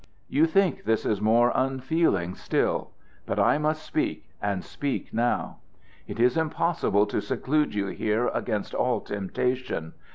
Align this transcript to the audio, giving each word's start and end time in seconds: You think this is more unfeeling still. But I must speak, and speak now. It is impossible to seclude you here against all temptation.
You 0.27 0.47
think 0.47 0.85
this 0.85 1.05
is 1.05 1.21
more 1.21 1.51
unfeeling 1.53 2.33
still. 2.33 2.89
But 3.27 3.37
I 3.39 3.59
must 3.59 3.83
speak, 3.83 4.27
and 4.41 4.63
speak 4.63 5.13
now. 5.13 5.59
It 6.07 6.19
is 6.19 6.37
impossible 6.37 7.05
to 7.05 7.21
seclude 7.21 7.75
you 7.75 7.85
here 7.85 8.27
against 8.29 8.73
all 8.73 9.01
temptation. 9.01 9.93